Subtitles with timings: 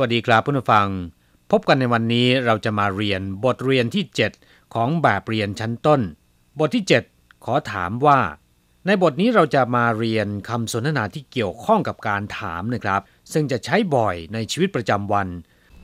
[0.00, 0.88] วัสดีครับผู้ฟัง
[1.50, 4.04] พบกันในวันนี้เราจะมาเรียนบทเรียนที่
[4.38, 6.00] 7 ของแบบเรียนชั้นต้น
[6.58, 6.84] บทที่
[7.14, 8.20] 7 ขอถามว่า
[8.86, 13.00] ในบทนี้เราจะมาเรียนคำสนทนาที่เกี่ยวข้องกับการถามนะครับ
[13.32, 15.28] ซึ่งจะใช้บ่อยในชีวิตประจำวัน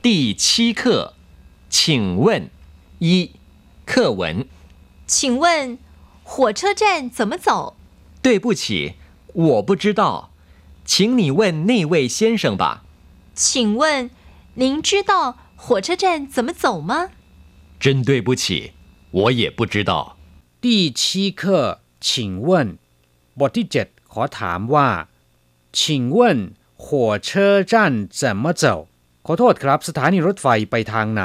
[0.05, 0.07] 第
[0.43, 0.45] 七
[0.79, 0.81] 课，
[1.75, 1.79] 请
[2.23, 2.25] 问
[3.05, 3.07] 一
[3.89, 4.21] 课文。
[5.13, 5.43] 请问
[6.23, 7.75] 火车站怎么走？
[8.21, 8.95] 对不起，
[9.33, 10.31] 我不知道，
[10.85, 12.82] 请你问那位先生吧。
[13.33, 14.09] 请问
[14.55, 17.11] 您知道火车站怎么走吗？
[17.79, 18.73] 真对不起，
[19.11, 20.17] 我也不知道。
[20.61, 22.77] 第七课请问
[23.39, 25.07] บทที่ 7 ขอถามว่า
[25.71, 28.87] 请问火车站怎么走
[29.25, 31.23] ขอโทษครับ สถานีรถไฟไปทางไหน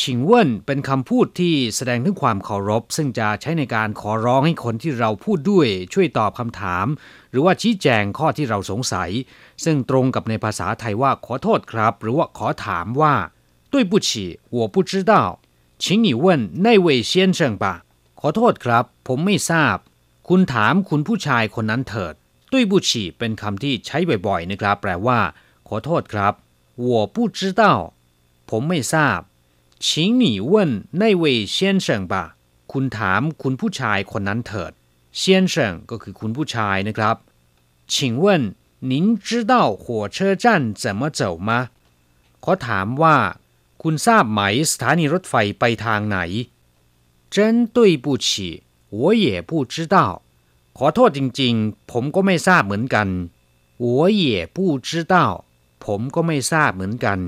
[0.00, 6.86] ชิงเว่นเป็นคำพูดที่แสดงถึงความเคารพ ซึ่งจะใช้ในการขอร้องให้คนที่เราพูดด้วยช่วยตอบคำถาม
[7.30, 9.10] หรือว่าชี้แจงข้อที่เราสงสัย
[9.64, 13.14] ซึ่งตรงกับในภาษาไทยว่าขอโทษครับ หรือว่าขอถามว่า
[13.72, 14.08] 对不起
[14.56, 15.12] 我不知道
[15.82, 16.26] 请你问
[16.66, 17.64] 那位先生吧
[18.20, 19.76] ขอโทษครับ ผมไม่ทราบ
[20.28, 22.14] คุณถามคุณผู้ชายคนนั้นเถิด
[22.52, 25.20] ด้วยบุชีเป็นคำที่ใช้บ่อยๆนะครับ แปลว่า
[25.68, 26.32] ขอโทษครับ
[26.88, 27.62] 我不知道
[28.50, 29.20] ผมไม่ทราบ
[29.80, 32.14] 请你问那位先生吧
[32.72, 34.72] คุณถามคุณผู้ชายคนนั้นเถิด
[35.20, 35.22] 先
[35.52, 35.54] 生
[35.90, 37.16] ก็คือคุณผู้ชายนะครับ
[37.92, 38.26] 请问
[38.90, 38.92] 您
[39.26, 39.84] 知道火
[40.16, 40.46] 车站
[40.82, 41.50] 怎么走吗
[42.44, 43.16] ขอถามว่า
[43.82, 46.18] คุณทราบไหมสถานีรถไฟไปทางไหน
[47.34, 47.36] 真
[47.76, 48.28] 对不起
[48.98, 49.96] 我也不知道
[50.78, 53.08] ขอโทษจริงๆ ผมก็ไม่ทราบเหมือนกัน
[53.84, 54.24] 我也
[54.56, 55.14] 不知道
[55.84, 57.18] ผมก็ไม่ทราบเหมือนกัน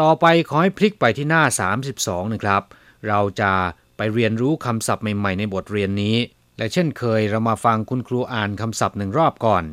[0.00, 1.42] ต่อไปขอให้พลิกไปที่หน้า
[1.88, 2.62] 32 นะครับ
[3.08, 3.52] เราจะ
[3.96, 6.16] ไปเรียนรู้คำศัพท์ใหม่ๆในบทเรียนนี้
[6.58, 9.64] และเช่นเคยเรามาฟังคุณครูอ่านคำศัพท์หนึ่งรอบก่อน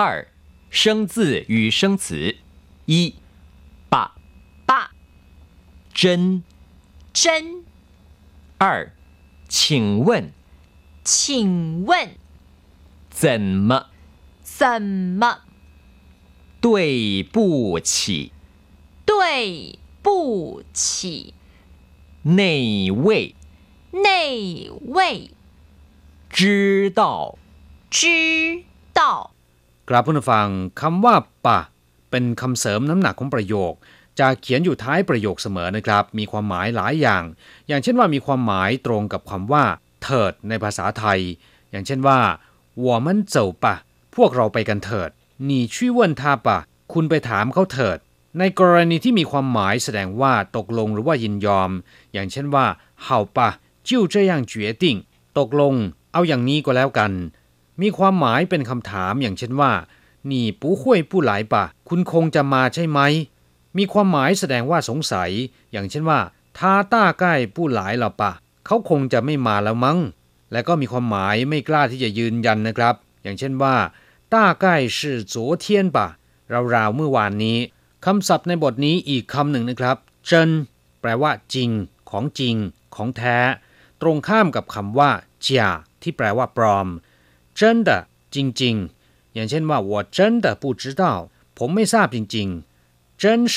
[0.00, 0.02] 二，
[0.70, 0.82] 生
[1.12, 1.14] 字
[1.54, 2.36] 与生词。
[2.86, 2.94] 一，
[3.92, 3.94] 爸，
[4.68, 4.72] 爸，
[5.92, 6.42] 真。
[7.12, 7.64] 真，
[8.58, 8.92] 二，
[9.48, 10.30] 请问
[11.04, 11.90] 请问
[13.10, 13.86] 怎么？
[14.44, 14.80] 怎
[15.20, 15.22] 么？
[16.60, 18.32] 对不起，
[19.10, 21.34] 对不起，
[22.22, 23.34] 那位
[24.06, 25.30] 那位
[26.36, 27.00] 知道
[27.90, 28.64] 知
[28.98, 29.00] 道
[29.88, 30.46] ครับผู้ฟัง
[30.80, 31.14] คำว่า
[31.46, 31.58] ปะ
[32.10, 33.72] เป็นคำเสริมน้ำหนักของประโยค
[34.18, 37.22] จะเขียนอยู่ท้ายประโยคเสมอนะครับ มีความหมายหลายอย่าง
[37.68, 39.64] อย่างเช่นว่ามีความหมายตรงกับคำว่า
[40.02, 41.20] เถิดในภาษาไทย
[41.70, 42.20] อย่างเช่นว่า
[42.86, 43.64] 我们走吧
[44.16, 45.10] พวกเราไปกันเถิด
[45.48, 46.48] 你去问他吧
[46.92, 47.98] คุณไปถามเขาเถิด
[48.38, 51.70] ในกรณีที่มีความหมายแสดงว่าตกลงหรือว่ายินยอม
[52.12, 52.66] อย่างเช่นว่า
[53.04, 53.06] 好
[53.36, 53.38] 吧
[53.88, 54.84] 就这样决定
[55.38, 55.74] ตกลง
[56.12, 57.12] เอาอย่างนี้ก็แล้วกัน
[57.80, 59.72] มีความหมายเป็นคำถามอย่างเช่นว่า
[60.30, 61.54] 你不会不来吧
[61.88, 63.00] คุณคงจะมาใช่ไหม
[63.76, 65.30] มีความหมายแสดงว่าสงสัย
[65.72, 66.20] อย่างเช่นว่า
[66.56, 66.58] 他
[66.92, 68.22] 大概不来了吧
[68.66, 69.98] เขาคงจะไม่มาแล้วมั้ง
[70.52, 73.76] และก็มีความหมายไม่กล้าที่จะยืนยันนะครับ อย่างเช่นว่า
[74.34, 74.64] 大概
[74.96, 74.98] 是
[75.32, 75.64] 昨天
[75.96, 75.98] 吧
[76.74, 77.58] ราวๆเมื่อวานนี้
[78.06, 80.50] คำศัพท์ในบทนี้อีกคำหนึ่งนะครับเจน
[81.00, 81.70] แปลว่า จริง
[82.10, 82.56] ของจริง
[82.94, 83.38] ของแท้
[84.00, 85.10] ตรงข้ามกับคำว่า
[85.40, 85.64] เจีย
[86.02, 86.88] ที่แปลว่าปลอม
[87.58, 87.90] 真的
[88.34, 91.02] จริงๆ อย่างเช่นว่า我真的不知道
[91.58, 93.56] ผมไม่ทราบจริงๆ真实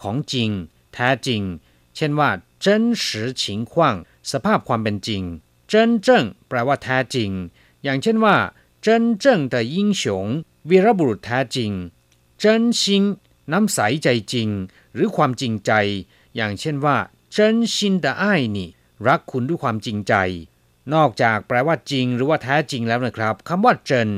[0.00, 0.50] ของจริง
[0.94, 1.42] แท้จริง
[1.96, 2.30] เช่นว่า
[2.64, 2.66] 真
[3.02, 3.04] 实
[3.40, 3.72] 情况
[4.30, 5.22] สภาพความเป็นจริง
[5.70, 5.72] 真
[6.06, 6.08] 正
[6.48, 7.30] แปลว่าแท้จริง
[7.84, 8.36] อย่างเช่นว่า
[8.84, 8.86] 真
[9.22, 10.02] 正的英雄
[10.68, 11.70] วีรบุรุษแท้จริง
[12.42, 12.44] 真
[12.80, 13.02] 心น้
[13.64, 14.48] ำใสใจจริง
[14.94, 15.72] หรือความจริงใจ
[16.36, 16.96] อย่างเช่นว่า
[17.34, 17.36] 真
[17.74, 18.24] 心的爱
[18.56, 18.58] 你
[19.06, 20.14] รักคุณด้วยความจริงใจ
[20.94, 24.08] นอกจากแปลว่าจริง หรือว่าแท้จริงแล้วนะครับคำว่าเจน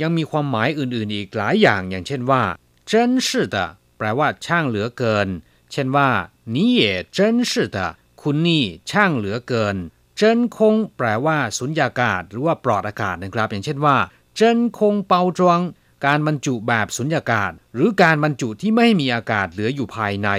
[0.00, 2.42] ยังมีความหมายอื่นๆอีกหลายอย่าง อย่างเช่นว่า
[2.90, 2.92] 真
[3.26, 3.56] 是的
[3.98, 5.28] แปลว่าช่างเหลือเกิน
[5.72, 6.08] เช่นว่า
[6.54, 6.82] 你也
[7.16, 7.18] 真
[7.50, 7.76] 是的
[8.20, 9.76] คุณนี่ช่างเหลือเกิน
[10.16, 13.96] เจนคงแปลว่าสุญญากาศ หรือว่าปลอดอากาศนะครับ อย่างเช่นว่า
[14.34, 15.60] เจนคงเปาจวง
[16.05, 20.29] การบรรจุแบบสุญญากาศ หรือการบรรจุที่ไม่มีอากาศเหลืออยู่ภายใน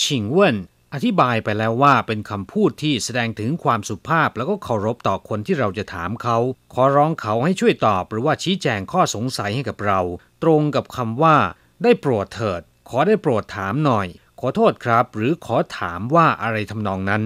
[0.00, 0.56] ชิงเว่น
[0.94, 6.38] อธิบายไปแล้วว่าเป็นคำพูดที่แสดงถึงความสุภาพแล้วก็เคารพต่อคนที่เราจะถามเขา
[6.74, 10.00] ขอร้องเขาให้ช่วยตอบหรือว่าชี้แจงข้อสงสัยให้กับเรา
[10.42, 11.36] ตรงกับคำว่า
[11.82, 14.06] ได้โปรดเถิด ขอได้โปรดถามหน่อย
[14.40, 17.22] ขอโทษครับ หรือขอถามว่าอะไรทำนองนั้น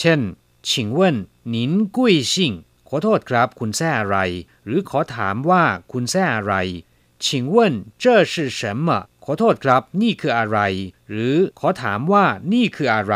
[0.00, 0.20] เช่น
[0.70, 1.16] ชิงเว่น
[1.54, 2.52] นินกุ้ยชิง
[2.88, 4.18] ขอโทษครับ คุณแซ่อะไร
[4.64, 6.54] หรือขอถามว่าคุณแซ่อะไร
[7.25, 7.57] 请问
[8.03, 8.87] 这是什么
[9.25, 10.59] ขอโทษครับ นี่คืออะไร
[11.09, 13.15] หรือขอถามว่านี่คืออะไร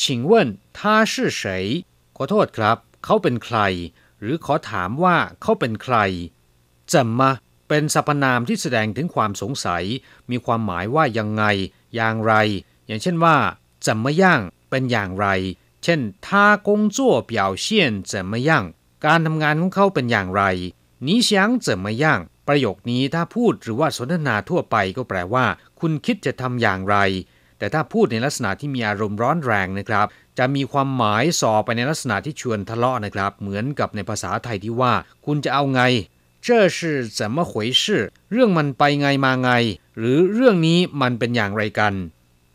[0.00, 0.32] 请问
[0.78, 0.78] 他
[1.12, 1.42] 是谁
[2.16, 3.58] ขอโทษครับ เขาเป็นใคร
[4.20, 5.96] หรือขอถามว่าเขาเป็นใคร
[6.92, 7.20] 怎么
[7.68, 9.84] เป็นสรรพนามที่แสดงถึงความสงสัย
[10.30, 11.44] มีความหมายว่ายังไง
[11.94, 12.32] อย่างไร
[12.86, 13.36] อย่างเช่นว่า
[13.86, 14.24] 怎么样
[14.70, 15.26] เป็นอย่างไร
[15.82, 16.28] เช่น他
[16.66, 16.98] 工作
[17.30, 17.32] 表
[17.64, 17.66] 现
[18.10, 18.50] 怎么样
[19.06, 20.42] การทำงานของเขาเป็นอย่างไร
[21.06, 21.30] 你想
[21.66, 22.04] 怎么样
[22.48, 25.44] ประโยคนี้ถ้าพูดหรือว่าสนทนาทั่วไปก็แปลว่า
[25.80, 26.96] คุณคิดจะทำอย่างไร
[27.58, 30.06] แต่ถ้าพูดในลักษณะที่มีอารมณ์ร้อนแรงนะครับ
[30.38, 34.92] จะมีความหมายส่อไปในลักษณะที่ชวนทะเลาะนะครับ เหมือนกับในภาษาไทยที่ว่า
[35.26, 35.82] คุณจะเอาไง
[36.46, 36.78] 这是
[37.18, 37.82] 怎么回事
[38.32, 39.50] เรื่องมันไปไงมาไง
[39.98, 41.94] หรือเรื่องนี้มันเป็นอย่างไรกัน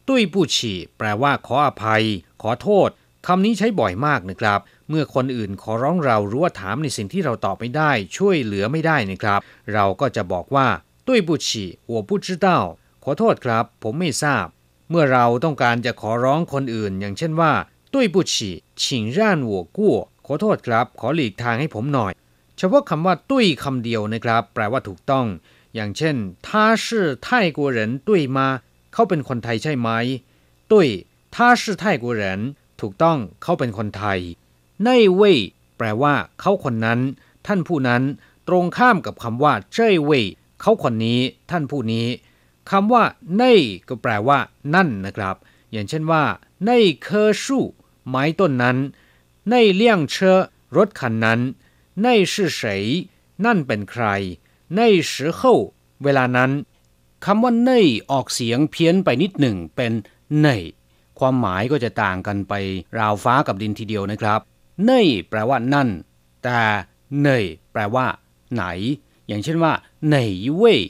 [0.07, 2.03] ตุ้ยผู้ฉี่แปลว่าขออภัย
[2.41, 2.89] ขอโทษ
[3.26, 9.40] คำนี้ใช้บ่อยมากนะครับ เมื่อคนอื่นขอร้องเราหรือว่าถามในสิ่งที่เราตอบไม่ได้ ช่วยเหลือไม่ได้นะครับ
[9.74, 10.66] เราก็จะบอกว่า
[11.06, 12.58] ตุ้ยบุชิหัวปุจิเต้า
[13.04, 14.46] ขอโทษครับ ผมไม่ทราบ
[14.90, 17.52] เมื่อเราต้องการจะขอร้องคนอื่น อย่างเช่นว่า
[17.92, 18.50] ตุ้ยบุชิ
[18.82, 19.94] ฉิงร่านหัวกู้
[20.26, 22.12] ขอโทษครับ ขอหลีกทางให้ผมหน่อย
[22.58, 25.26] เฉพาะคำว่าตุ้ยคำเดียวนะครับ แปลว่าถูกต้อง
[25.74, 26.16] อย่างเช่น
[26.46, 28.46] ท่าชื่อไทยกวเนตุ้ยมา
[28.92, 29.88] เขาเป็นคนไทยใช่ไหม
[30.70, 30.88] ตุ้ย
[31.34, 32.40] ท่าชื่อไทยกวน
[32.82, 34.18] ถูกต้องเข้าเป็นคนไทย
[34.84, 35.38] ในเว่ย
[35.78, 37.00] แปลว่าเขาคนนั้น
[37.46, 38.02] ท่านผู้นั้น
[38.48, 40.24] ตรงข้ามกับคำว่าเจ้ยเว่ย
[40.60, 41.20] เขาคนนี้
[41.50, 42.06] ท่านผู้นี้
[42.70, 43.04] คำว่า
[43.36, 43.42] ใน
[43.88, 44.38] ก็แปลว่า
[44.74, 45.36] นั่นนะครับ
[45.72, 46.24] อย่างเช่นว่า
[46.66, 46.70] ใน
[47.02, 47.64] เคอสู่
[48.08, 48.76] ไม้ต้นนั้น
[49.50, 50.40] ในเลี่ยงเชอ
[50.76, 51.40] รถคันนั้น
[52.02, 52.84] ในชื่อเฉย
[53.44, 54.04] นั่นเป็นใคร
[54.76, 54.80] ใน
[55.12, 56.50] สือเเวลานั้น
[57.24, 57.70] คำว่าใน
[58.10, 59.92] ออกเสียงเพี้ยนไปนิดหนึ่งเป็น
[60.42, 60.48] ใน
[61.22, 62.54] ความหมายก็จะต่างกันไป
[62.98, 64.40] ราวฟ้ากับดินทีเดียวนะครับ
[64.84, 65.88] เน่ยแปลว่านั่น
[66.44, 66.60] แต่
[67.20, 68.06] เน่ยแปลว่า
[68.54, 68.64] ไหน
[69.26, 69.72] อย่างเช่นว่า
[70.08, 70.16] ไหน
[70.56, 70.80] เว่ย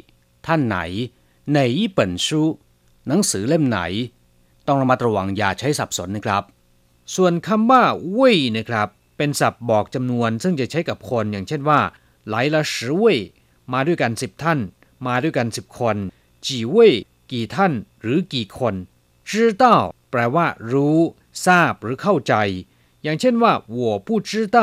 [0.46, 0.78] ท่านไหน
[1.50, 1.58] ไหน
[1.92, 2.42] เปิ่นชู
[3.06, 3.80] หนังสือเล่มไหน
[4.66, 6.42] ต้องระมัดระวังอย่าใช้สับสนนะครับ
[7.14, 7.82] ส่วนคำว่า
[8.12, 11.80] เว่ยนะครับ เป็นศัพท์บอกจำนวน ซึ่งจะใช้กับคนอย่างเช่นว่า
[12.28, 13.18] หลายละสิเว่ย
[13.72, 14.58] มาด้วยกันสิบท่าน
[15.06, 15.96] มาด้วยกันสิบคน
[16.46, 16.92] จีเว่ย
[17.32, 18.74] กี่ท่าน หรือกี่คน
[19.30, 19.32] 知
[19.62, 19.64] 道
[20.11, 20.99] แปลว่า รู้
[21.45, 22.33] ทราบหรือเข้าใจ
[23.03, 24.59] อย่างเช่นว่า我不知道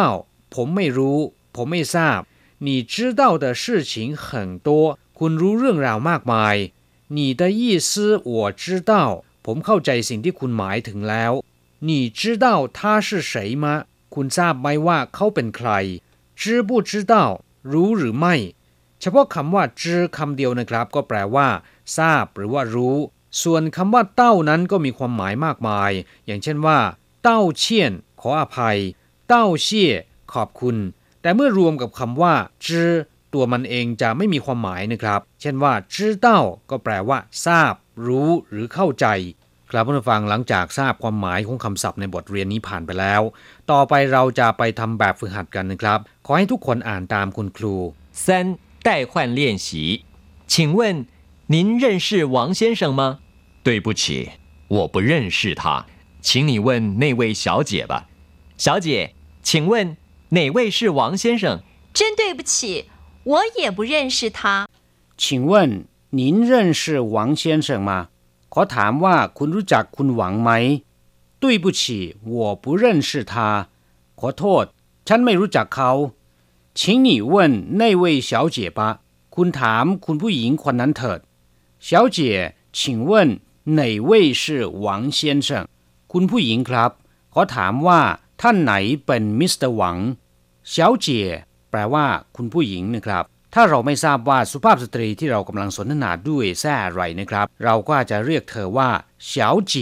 [0.55, 1.19] ผมไม่รู้
[1.55, 2.21] ผมไม่ทราบ
[2.67, 3.93] 你知道的事情
[4.25, 4.27] 很
[4.67, 4.69] 多
[5.19, 6.57] คุณรู้เรื่องราวมากมาย
[7.17, 7.91] 你的意思
[8.33, 8.33] 我
[8.63, 8.93] 知道
[9.47, 11.33] ผมเข้าใจสิ่งที่คุณหมายถึงแล้ว
[11.89, 12.47] 你知道
[12.77, 13.33] 他是谁
[13.65, 13.67] 吗
[14.15, 15.71] คุณทราบไหมว่าเขาเป็นใคร
[16.41, 17.15] 知不知道
[17.73, 18.35] รู้หรือไม่
[19.01, 21.49] เฉพาะคำว่าจื้อคำเดียวนะครับ ก็แปลว่า
[21.99, 22.97] ทราบหรือว่ารู้
[23.43, 25.91] ส่วนคำว่าเต้านั้นก็มีความหมายมากมาย
[26.27, 26.79] อย่างเช่นว่า
[27.23, 28.79] เต้าเชี่ยน ขออภัย
[29.29, 29.93] เต้าเชี่ย
[30.35, 30.77] ขอบคุณ
[31.23, 32.35] แต่เมื่อรวมกับคำว่า
[32.67, 32.91] จื้อ
[33.35, 37.75] ตัวมันเองจะไม่มีความหมายนะครับ เช่นว่าจื้อเต้าก็แปลว่า ทราบ
[38.07, 39.07] รู้หรือเข้าใจ
[39.71, 43.23] ครับผู้ฟังหลังจากทราบความหมายของคำศัพท์ในบทเรียนนี้ผ่านไปแล้ว
[43.71, 47.75] ต่อไปเราจะไปทำแบบฝึกหัดกันนะครับ ขอให้ทุกคนอ่านตามคุณครู
[48.25, 48.27] 三
[48.87, 49.69] 代换练习
[50.53, 50.81] 请问
[51.49, 53.21] 您认识王先生吗？
[53.63, 54.31] 对不起，
[54.69, 55.87] 我不认识他，
[56.21, 58.09] 请你问那位小姐吧。
[58.57, 59.97] 小姐，请问
[60.31, 61.61] 哪位是王先生？
[61.93, 62.87] 真对不起，
[63.25, 64.67] 我也不认识他。
[65.17, 68.09] 请问您认识王先生吗？
[68.49, 70.51] ขอถามว่าคุณรู้จักคุณหวังไหม
[71.41, 73.67] 对不起，我不认识他。
[74.21, 74.65] ขอโทษ
[75.07, 75.91] ฉันไม่รู้จักเขา
[76.75, 79.01] 请你问那位小姐吧。
[79.35, 81.21] คุณถามคุณผู้หญิงคนนั้นเถิด
[81.89, 82.19] 小姐
[82.73, 83.11] 请问
[83.79, 84.11] 哪位
[84.43, 85.49] 是王先生
[86.13, 86.91] คุณผู้หญิงครับ
[87.35, 88.01] ขอถามว่า
[88.41, 88.73] ท่านไหน
[89.07, 89.99] เป็นมิสเตอร์หวัง
[90.73, 90.75] 小
[91.05, 91.07] 姐
[91.71, 93.25] แปลว่า คุณผู้หญิงนะครับ
[93.55, 98.91] ถ้าเราไม่ทราบว่าสุภาพสตรีที่เรากำลังสนทนาด้วยแท้อะไรนะครับ เราก็อาจจะเรียกเธอว่า
[99.31, 99.33] 小
[99.73, 99.75] 姐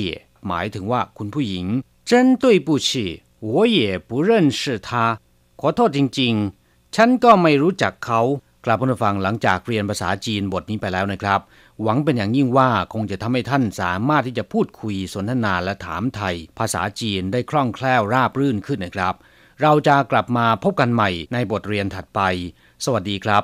[0.47, 1.67] หมายถึงว่า คุณผู้หญิง
[2.11, 2.89] 真对不起
[3.53, 3.79] 我也
[4.09, 4.89] 不认识他
[5.61, 8.21] ขอโทษจริงๆ ฉันก็ไม่รู้จักเขา
[8.68, 11.40] กลับผู้ฟังหลังจากเรียนภาษาจีนบทนี้ไปแล้วนะครับ
[11.82, 19.16] หวังเป็นอย่างยิ่งว่าคงจะทำให้ท่านสามารถที่จะพูดคุยสนทนาและถามไทย ภาษาจีนได้คล่องแคล่วราบรื่นขึ้นนะครับ
[19.62, 22.22] เราจะกลับมาพบกันใหม่ในบทเรียนถัดไป
[22.86, 23.36] สวัสดีครับ